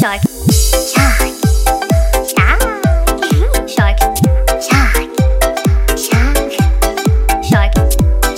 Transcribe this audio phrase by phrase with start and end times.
[0.00, 0.22] shark.
[0.92, 1.28] Shark.
[2.32, 2.60] Shark.
[3.68, 3.98] Shark.
[4.66, 5.04] Shark.
[6.04, 6.40] Shark.
[7.44, 7.72] Shark.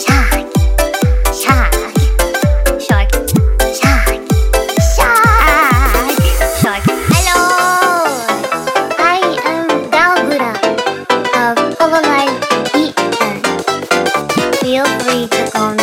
[0.02, 0.44] Shark.
[1.40, 1.62] Shark.
[1.62, 1.72] Shark.
[4.94, 5.30] Shark.
[6.60, 6.84] Shark.
[7.12, 7.40] Hello.
[8.98, 10.52] I am Gawr Gura
[11.42, 12.38] of Hololive
[12.74, 13.36] EN.
[14.58, 15.81] Feel free to call me.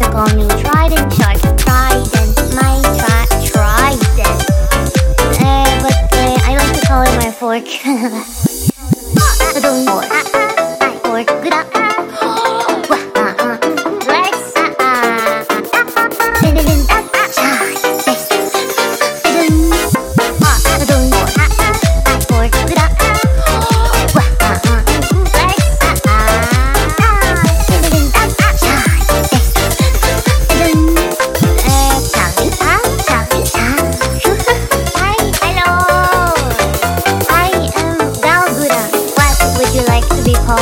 [0.00, 1.38] To call me Trident Shark.
[1.58, 4.38] Trident, my tri- trident.
[5.82, 8.66] But I like to call my fork.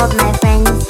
[0.04, 0.87] of my friends.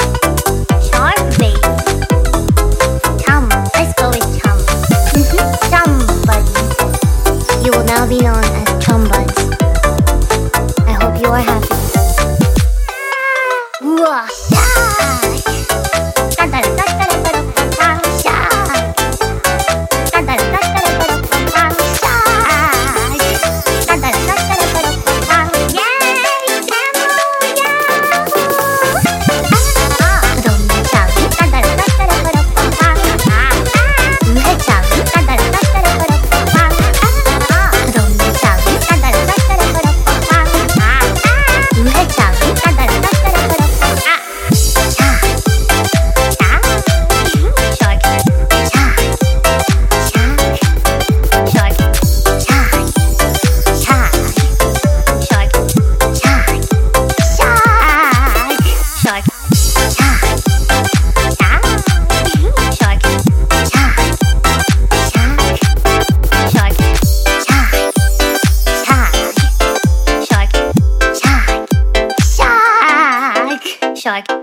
[74.09, 74.38] like